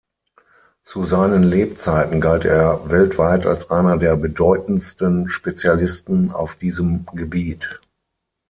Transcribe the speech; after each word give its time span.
Zu 0.81 1.03
seinen 1.05 1.43
Lebzeiten 1.43 2.21
galt 2.21 2.43
er 2.43 2.89
weltweit 2.89 3.45
als 3.45 3.69
einer 3.69 3.97
der 3.99 4.15
bedeutendsten 4.17 5.29
Spezialisten 5.29 6.31
auf 6.31 6.55
diesem 6.55 7.05
Gebiet. 7.13 7.79